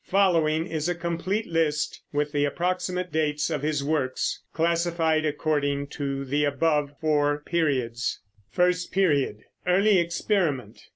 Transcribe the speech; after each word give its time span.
Following 0.07 0.65
is 0.65 0.89
a 0.89 0.95
complete 0.95 1.45
list 1.45 2.01
with 2.11 2.31
the 2.31 2.43
approximate 2.43 3.11
dates 3.11 3.51
of 3.51 3.61
his 3.61 3.83
works, 3.83 4.41
classified 4.51 5.25
according 5.27 5.85
to 5.89 6.25
the 6.25 6.43
above 6.43 6.93
four 6.99 7.37
periods. 7.45 8.19
First 8.49 8.91
Period, 8.91 9.43
Early 9.67 9.99
Experiment. 9.99 10.81